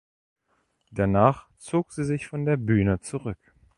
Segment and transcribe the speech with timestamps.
[0.91, 3.37] Danach zog sie sich von der Bühne zurück.